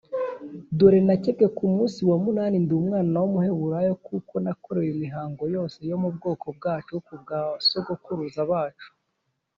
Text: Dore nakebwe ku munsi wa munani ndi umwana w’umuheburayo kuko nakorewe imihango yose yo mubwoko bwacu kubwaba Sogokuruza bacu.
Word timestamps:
Dore 0.77 0.99
nakebwe 1.07 1.47
ku 1.57 1.65
munsi 1.73 1.99
wa 2.09 2.17
munani 2.23 2.55
ndi 2.63 2.73
umwana 2.79 3.15
w’umuheburayo 3.21 3.93
kuko 4.07 4.33
nakorewe 4.43 4.89
imihango 4.95 5.43
yose 5.55 5.77
yo 5.89 5.95
mubwoko 6.01 6.45
bwacu 6.57 6.93
kubwaba 7.05 7.53
Sogokuruza 7.69 8.41
bacu. 8.51 8.89